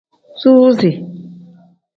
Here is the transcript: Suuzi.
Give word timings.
Suuzi. 0.41 0.89